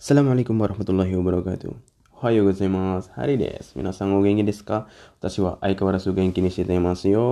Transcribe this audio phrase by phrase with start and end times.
[0.00, 1.76] Assalamualaikum warahmatullahi wabarakatuh.
[2.16, 3.12] Ohayo gozaimasu.
[3.20, 3.76] Hari desu.
[3.76, 4.88] Minasan o genki desu ka?
[5.20, 7.26] Watashi wa aikawarazu genki ni shite imasu yo.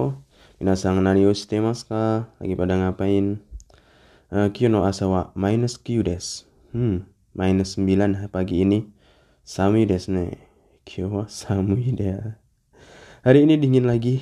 [0.61, 2.29] Minasan nani o shite imasu ka?
[2.37, 3.41] Lagi pada ngapain?
[4.29, 6.45] Uh, no asa minus Q desu.
[6.77, 8.85] Hmm, minus 9 pagi ini.
[9.49, 10.37] Samui desu ne.
[10.85, 12.37] Kyo wa samui desu.
[13.25, 14.21] Hari ini dingin lagi.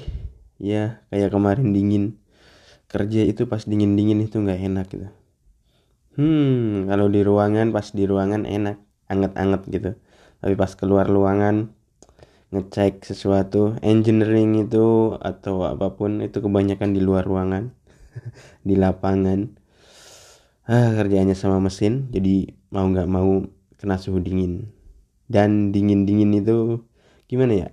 [0.62, 2.22] Ya, kayak kemarin dingin.
[2.86, 5.10] Kerja itu pas dingin-dingin itu nggak enak gitu.
[6.16, 8.80] Hmm, kalau di ruangan pas di ruangan enak,
[9.12, 9.90] anget-anget gitu.
[10.40, 11.68] Tapi pas keluar ruangan
[12.56, 17.68] ngecek sesuatu, engineering itu atau apa pun itu kebanyakan di luar ruangan,
[18.68, 19.60] di lapangan.
[20.64, 23.44] Ah, kerjanya sama mesin, jadi mau nggak mau
[23.76, 24.72] kena suhu dingin.
[25.28, 26.80] Dan dingin-dingin itu
[27.28, 27.68] gimana ya?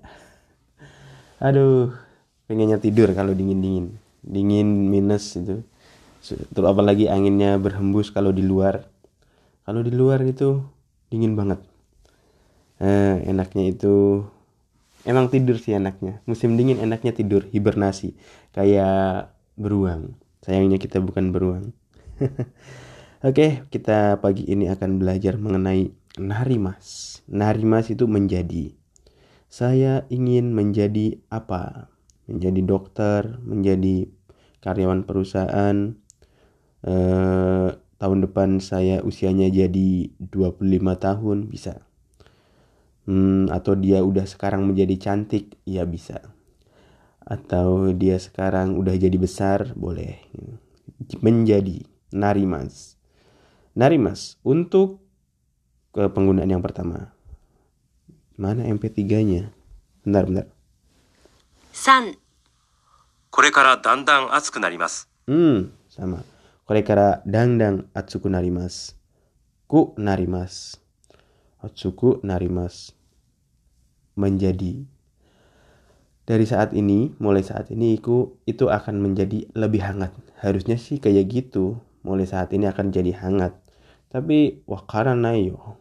[1.40, 1.96] Aduh,
[2.52, 3.96] pengennya tidur kalau dingin-dingin.
[4.20, 5.64] Dingin minus itu
[6.24, 8.88] terus apalagi anginnya berhembus kalau di luar
[9.68, 10.64] kalau di luar itu
[11.12, 11.60] dingin banget
[12.80, 14.24] eh, enaknya itu
[15.04, 18.16] emang tidur sih enaknya musim dingin enaknya tidur hibernasi
[18.56, 21.76] kayak beruang sayangnya kita bukan beruang
[23.24, 27.20] Oke, kita pagi ini akan belajar mengenai narimas.
[27.32, 28.76] Narimas itu menjadi.
[29.48, 31.88] Saya ingin menjadi apa?
[32.28, 34.12] Menjadi dokter, menjadi
[34.60, 35.96] karyawan perusahaan,
[36.87, 40.63] eh, tahun depan saya usianya jadi 25
[40.99, 41.83] tahun bisa
[43.11, 46.23] hmm, atau dia udah sekarang menjadi cantik ya bisa
[47.29, 50.17] atau dia sekarang udah jadi besar boleh
[51.21, 51.85] menjadi
[52.15, 52.97] narimas
[53.77, 55.05] narimas untuk
[55.93, 57.13] ke penggunaan yang pertama
[58.39, 59.45] mana MP3 nya
[60.07, 60.47] bentar bentar
[61.75, 62.19] 3
[63.31, 65.09] これからだんだん暑くなります。
[65.29, 66.25] hmm sama
[66.67, 68.99] これからだんだん暑くなります。
[69.69, 70.81] くなります。
[71.61, 72.95] Atsuku narimas.
[74.15, 74.87] Menjadi.
[76.25, 80.15] Dari saat ini, mulai saat ini iku itu akan menjadi lebih hangat.
[80.39, 81.83] Harusnya sih kayak gitu.
[82.07, 83.59] Mulai saat ini akan jadi hangat.
[84.09, 85.77] Tapi wakaranai yo.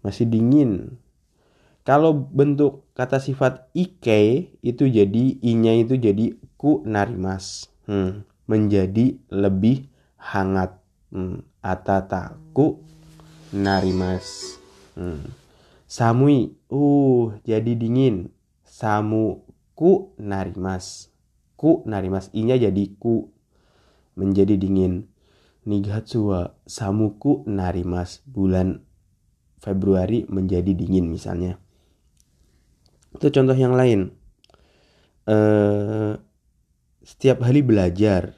[0.00, 0.96] Masih dingin.
[1.82, 7.66] Kalau bentuk kata sifat ike itu jadi i-nya itu jadi ku narimas.
[7.85, 10.81] Hmm, menjadi lebih hangat.
[11.13, 12.81] Hmm, atataku
[13.55, 14.57] narimas.
[14.97, 15.31] Hmm.
[15.85, 18.33] Samui, uh, jadi dingin.
[18.65, 21.13] Samuku narimas.
[21.55, 22.27] Ku narimas.
[22.35, 23.31] I-nya jadi ku.
[24.19, 25.07] Menjadi dingin.
[25.63, 28.25] Nigatsu wa samuku narimas.
[28.27, 28.83] Bulan
[29.63, 31.57] Februari menjadi dingin misalnya.
[33.15, 34.11] Itu contoh yang lain.
[35.25, 36.13] Eh,
[37.05, 38.33] setiap hari belajar,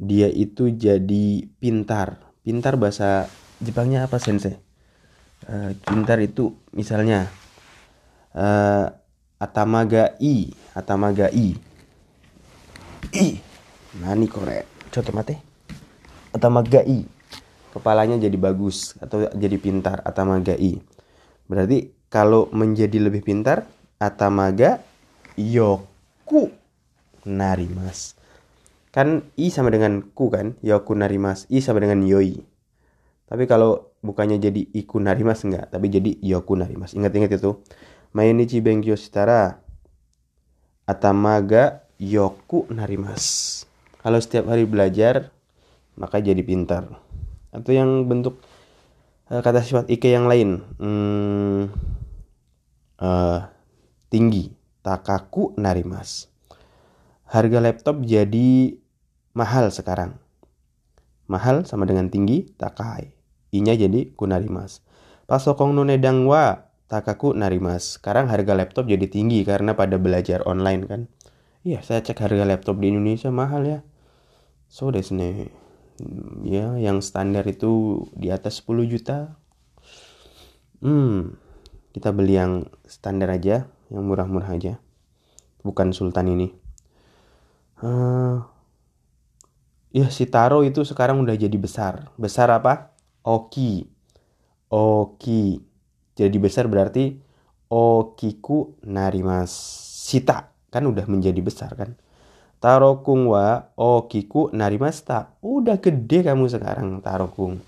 [0.00, 2.24] dia itu jadi pintar.
[2.40, 3.28] Pintar bahasa
[3.60, 4.56] Jepangnya apa sensei?
[5.48, 7.28] Eh, pintar itu misalnya
[8.32, 8.86] eh,
[9.36, 11.56] atamaga i, atamaga i.
[13.12, 13.26] I,
[14.00, 14.88] nani kore?
[14.92, 15.40] Contoh mate.
[16.32, 17.04] Atamaga i.
[17.72, 20.80] Kepalanya jadi bagus atau jadi pintar atamaga i.
[21.44, 23.68] Berarti kalau menjadi lebih pintar
[24.00, 24.80] atamaga
[25.36, 26.65] yoku
[27.26, 28.14] narimas.
[28.94, 31.44] Kan i sama dengan ku kan, yoku narimas.
[31.52, 32.40] I sama dengan yoi.
[33.26, 36.94] Tapi kalau bukannya jadi iku narimas enggak, tapi jadi yoku narimas.
[36.94, 37.60] Ingat-ingat itu.
[38.16, 39.60] Mainichi benkyou shitara
[40.88, 43.66] atamaga yoku narimas.
[44.00, 45.34] Kalau setiap hari belajar,
[45.98, 46.86] maka jadi pintar.
[47.50, 48.38] Atau yang bentuk
[49.28, 50.62] uh, kata sifat ike yang lain.
[50.78, 51.62] Hmm,
[53.02, 53.50] uh,
[54.08, 54.54] tinggi.
[54.86, 56.30] Takaku narimas.
[57.26, 58.78] Harga laptop jadi
[59.34, 60.22] mahal sekarang.
[61.26, 63.18] Mahal sama dengan tinggi, takai.
[63.50, 64.86] I-nya jadi kunarimas.
[65.26, 67.98] Pasokong no nedang wa takaku narimas.
[67.98, 71.00] Sekarang harga laptop jadi tinggi karena pada belajar online kan.
[71.66, 73.80] Iya, saya cek harga laptop di Indonesia mahal ya.
[74.70, 75.50] So desu ne.
[76.46, 79.34] Ya, yang standar itu di atas 10 juta.
[80.78, 81.34] Hmm,
[81.90, 84.78] kita beli yang standar aja, yang murah-murah aja.
[85.66, 86.65] Bukan sultan ini.
[87.76, 88.40] Uh,
[89.92, 92.08] ya si Taro itu sekarang udah jadi besar.
[92.16, 92.96] Besar apa?
[93.20, 93.84] Oki.
[94.72, 95.60] Oki.
[96.16, 97.20] Jadi besar berarti
[97.66, 99.52] Okiku narimas.
[100.06, 101.98] Sita kan udah menjadi besar kan.
[102.62, 105.36] Taro kung wa Okiku narimasta.
[105.44, 107.60] Udah gede kamu sekarang Taro kung.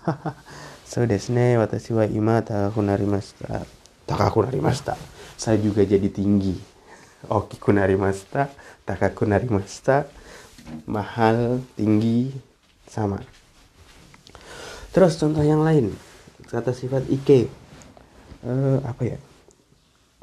[0.90, 3.68] so desu ne watashi wa ima takaku narimasta.
[4.08, 4.96] Takaku narimasta.
[5.36, 6.69] Saya juga jadi tinggi.
[7.28, 8.48] Okiku narimasta.
[8.88, 10.08] Takaku narimasta.
[10.86, 12.30] Mahal, tinggi,
[12.86, 13.20] sama.
[14.90, 15.94] Terus contoh yang lain
[16.50, 17.46] kata sifat ike
[18.40, 19.18] Eh, apa ya?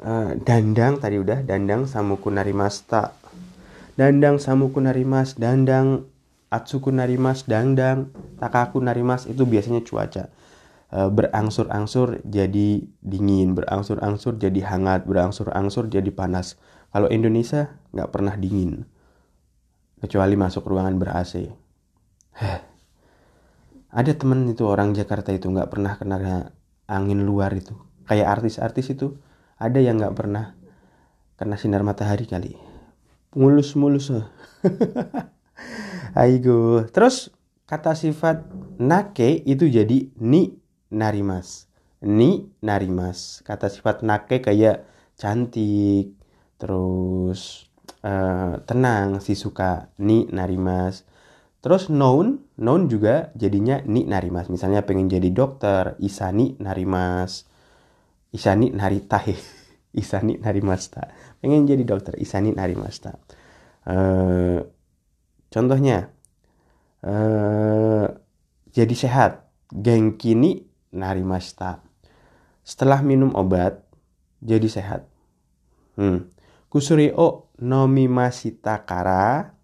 [0.02, 3.14] Eh, dandang tadi udah dandang samuku narimasta.
[3.94, 6.06] Dandang samuku narimas, dandang
[6.50, 8.10] atsuku narimas, dandang
[8.42, 10.34] takaku narimas itu biasanya cuaca.
[10.90, 16.58] Eh, berangsur-angsur jadi dingin, berangsur-angsur jadi hangat, berangsur-angsur jadi panas.
[16.88, 18.88] Kalau Indonesia nggak pernah dingin,
[20.00, 21.50] kecuali masuk ruangan ber AC.
[23.88, 26.52] Ada temen itu orang Jakarta itu nggak pernah kena
[26.88, 27.76] angin luar itu.
[28.08, 29.20] Kayak artis-artis itu
[29.56, 30.56] ada yang nggak pernah
[31.36, 32.56] kena sinar matahari kali.
[33.36, 34.12] Mulus-mulus.
[36.18, 36.88] Aigo.
[36.88, 37.30] Terus
[37.68, 38.48] kata sifat
[38.80, 40.56] nake itu jadi ni
[40.88, 41.68] narimas.
[42.00, 43.44] Ni narimas.
[43.44, 44.84] Kata sifat nake kayak
[45.18, 46.17] cantik,
[46.58, 47.70] terus
[48.02, 51.06] uh, tenang, si suka ni narimas.
[51.58, 54.46] Terus noun, noun juga jadinya ni narimas.
[54.46, 57.46] Misalnya pengen jadi dokter, isani narimas.
[58.30, 59.34] Isani naritahe.
[60.02, 61.10] Isani narimasta.
[61.40, 63.18] Pengen jadi dokter, isani narimasta.
[63.88, 64.62] Uh,
[65.48, 66.12] contohnya,
[67.02, 68.06] uh,
[68.70, 69.48] jadi sehat.
[69.72, 71.82] Genkini narimasta.
[72.62, 73.80] Setelah minum obat,
[74.44, 75.08] jadi sehat.
[75.96, 76.30] Hmm.
[76.68, 79.56] Kusuri o nomimashita kara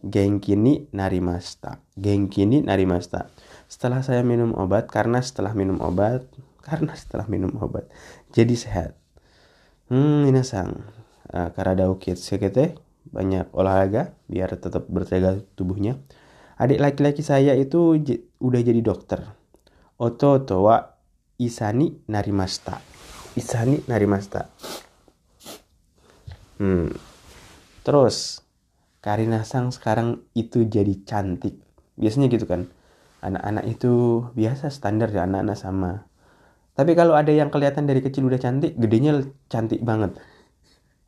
[0.00, 1.84] genkini narimasta.
[2.00, 3.28] Genkini narimasta.
[3.68, 6.24] Setelah saya minum obat, karena setelah minum obat,
[6.66, 7.84] karena setelah minum obat,
[8.32, 8.96] jadi sehat.
[9.92, 10.80] Hmm, minasang.
[11.28, 12.78] Uh, karada ukit sekete
[13.10, 16.00] banyak olahraga biar tetap bertega tubuhnya.
[16.56, 18.00] Adik laki-laki saya itu
[18.40, 19.20] udah jadi dokter.
[20.00, 20.96] Oto towa
[21.36, 22.80] isani narimasta.
[23.36, 24.48] Isani narimasta.
[26.56, 26.92] Hmm.
[27.84, 28.42] Terus
[29.04, 31.60] Karina Sang sekarang itu jadi cantik.
[31.94, 32.66] Biasanya gitu kan.
[33.22, 36.06] Anak-anak itu biasa standar ya anak-anak sama.
[36.76, 40.18] Tapi kalau ada yang kelihatan dari kecil udah cantik, gedenya cantik banget.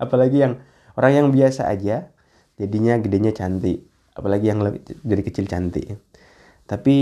[0.00, 0.64] Apalagi yang
[0.96, 2.08] orang yang biasa aja,
[2.56, 3.84] jadinya gedenya cantik.
[4.16, 6.00] Apalagi yang lebih, dari kecil cantik.
[6.68, 6.96] Tapi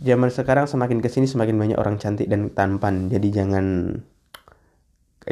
[0.00, 3.08] zaman sekarang semakin ke sini semakin banyak orang cantik dan tampan.
[3.12, 3.64] Jadi jangan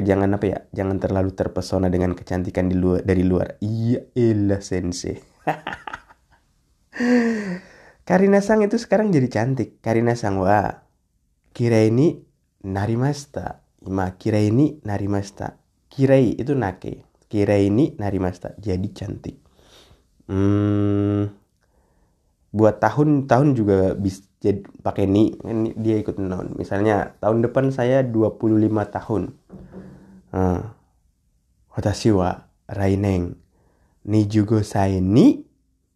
[0.02, 3.56] jangan apa ya jangan terlalu terpesona dengan kecantikan di luar dari luar.
[3.62, 5.16] Iya elah sensei.
[8.08, 9.82] Karina Sang itu sekarang jadi cantik.
[9.82, 10.82] Karina Sang wa
[11.56, 12.26] kira ini
[12.66, 13.62] narimasta.
[13.86, 15.62] Ima kira ini narimasta.
[15.86, 17.06] Kirai itu nake.
[17.30, 18.58] Kira ini narimasta.
[18.58, 19.36] Jadi cantik.
[20.26, 21.30] Hmm,
[22.50, 28.04] buat tahun-tahun juga bisa jadi pakai ni kan dia ikut noun misalnya tahun depan saya
[28.04, 29.22] 25 tahun.
[30.30, 30.60] Ah, uh,
[31.72, 33.40] watashi wa raineng.
[34.06, 35.48] Ni juga saya ni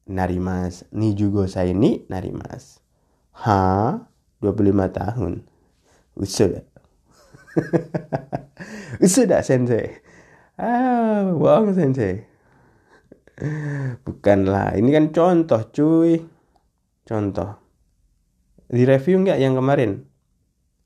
[0.08, 0.88] narimas.
[0.90, 2.80] Ni juga saya ni narimas.
[3.44, 4.00] Ha
[4.40, 5.32] 25 tahun.
[6.16, 6.66] Usuda
[9.04, 10.00] usuda sensei?
[10.56, 12.24] Ah bohong sensei.
[14.04, 14.74] Bukanlah.
[14.80, 16.24] Ini kan contoh cuy.
[17.04, 17.69] Contoh
[18.69, 20.05] Di review nggak yang kemarin?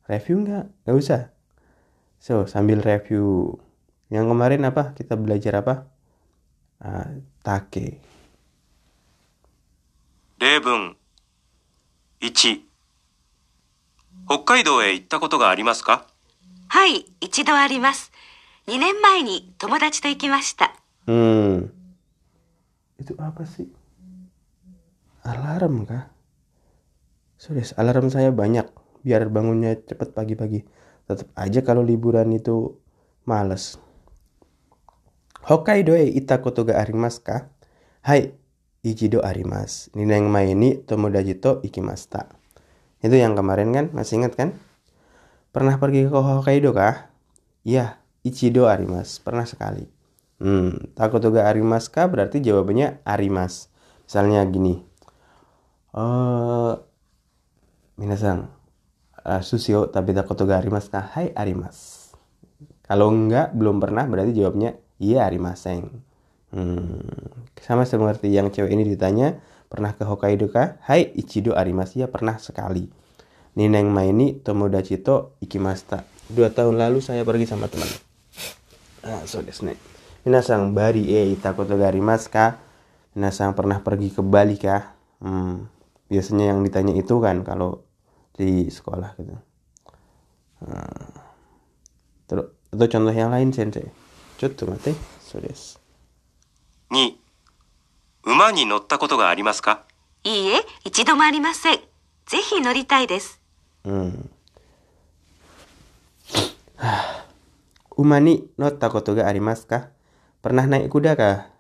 [0.06, 0.66] Review nggak?
[0.84, 1.22] Nggak usah.
[2.20, 3.56] So, sambil review
[4.12, 4.92] yang kemarin apa?
[4.98, 5.88] Kita belajar apa?
[6.80, 8.00] Uh, take.
[10.40, 10.96] 例文
[12.22, 12.62] 1
[14.26, 16.08] 北海道へ行ったことがありますか
[16.70, 18.12] はい、一度あります。
[18.68, 20.74] 2年前に友達と行きました。
[21.08, 21.72] Hmm.
[23.02, 23.68] Itu apa sih?
[25.26, 26.08] Alarm kah?
[27.45, 28.65] Serius, alarm saya banyak
[29.05, 30.65] biar bangunnya cepat pagi-pagi.
[31.05, 32.81] Tetap aja kalau liburan itu
[33.29, 33.77] males.
[35.45, 37.53] Hokkaido e ita koto ga arimasu ka?
[38.01, 38.33] Hai,
[38.81, 39.93] ichido arimasu.
[39.93, 42.33] Nineng mai ni tomodachi to ikimashita.
[43.05, 43.93] Itu yang kemarin kan?
[43.93, 44.57] Masih ingat kan?
[45.53, 47.13] Pernah pergi ke Hokkaido kah?
[47.61, 49.21] Iya, ichido arimasu.
[49.21, 49.85] Pernah sekali.
[50.41, 53.69] Hmm, takoto ga arimasu ka berarti jawabannya arimas.
[54.09, 54.81] Misalnya gini.
[55.93, 56.73] Eh,
[57.95, 58.51] minasang,
[59.41, 61.01] sushi o tabeta koto ga ka?
[61.15, 62.11] Hai, arimas.
[62.85, 65.89] Kalau enggak, belum pernah berarti jawabnya iya arimaseng.
[66.55, 67.01] Hmm,
[67.59, 70.79] sama seperti yang cewek ini ditanya, pernah ke Hokkaido kah?
[70.85, 72.05] Hai, ichido arimasu.
[72.05, 72.93] Ya, pernah sekali.
[73.57, 76.05] Nineng maini tomodachi to ikimasta.
[76.31, 77.89] Dua tahun lalu saya pergi sama teman.
[79.03, 79.75] Ah, so desu ne.
[80.25, 82.61] Minasang bari e itakoto ga arimasu ka?
[83.17, 84.95] Minasang pernah pergi ke Bali kah?
[85.25, 85.71] Hmm,
[86.10, 87.86] biasanya yang ditanya itu kan kalau
[88.34, 89.36] di sekolah gitu.
[90.64, 91.10] Hmm.
[92.28, 93.90] Terus atau contoh yang lain sensei.
[94.40, 94.94] Cotto mate.
[95.24, 95.80] So desu.
[96.90, 97.20] 2
[98.24, 99.86] 馬に乗ったことがありますか
[100.24, 101.80] いいえ、一度もありません。
[102.26, 103.40] ぜひ乗りたいです。
[103.84, 104.30] Hmm.
[108.00, 109.92] Umani no takoto ga arimasu ka?
[110.40, 111.52] Pernah naik kuda kah?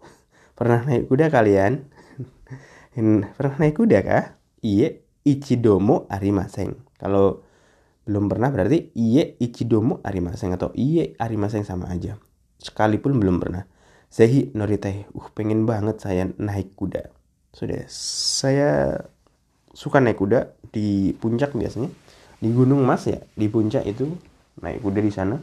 [0.53, 1.89] Pernah naik kuda kalian?
[3.34, 4.24] Pernah naik kuda kah?
[4.62, 6.78] Iye ichidomo arimaseng.
[6.96, 7.42] Kalau
[8.04, 12.16] belum pernah berarti iye ichidomo arimaseng atau iye arimaseng sama aja.
[12.62, 13.66] Sekalipun belum pernah.
[14.08, 15.10] Sehi noritai.
[15.10, 17.10] Uh, pengen banget saya naik kuda.
[17.50, 19.02] Sudah, saya
[19.74, 21.90] suka naik kuda di puncak biasanya.
[22.38, 24.06] Di Gunung Mas ya, di puncak itu
[24.62, 25.42] naik kuda di sana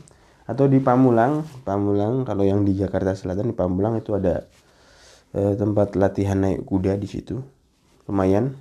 [0.51, 4.43] atau di Pamulang Pamulang kalau yang di Jakarta Selatan di Pamulang itu ada
[5.35, 7.39] eh, tempat latihan naik kuda di situ.
[8.07, 8.55] Lumayan.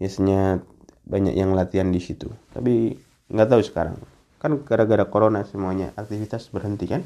[0.00, 0.60] Biasanya
[1.04, 2.28] banyak yang latihan di situ.
[2.52, 2.96] Tapi
[3.30, 3.96] nggak tahu sekarang.
[4.40, 7.02] Kan gara-gara corona semuanya aktivitas berhenti kan?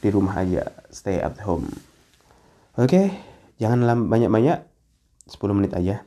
[0.00, 1.68] Di rumah aja stay at home.
[2.76, 3.12] Oke
[3.60, 4.68] jangan banyak-banyak.
[5.30, 6.02] 10 menit aja.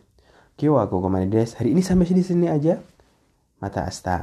[0.59, 2.77] Kyo aku ke mana des hari ini sampai sini sini aja.
[3.57, 4.19] Mata asta.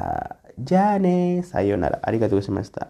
[0.61, 1.99] Jane sayonara.
[2.05, 2.87] Arigatou gozaimashita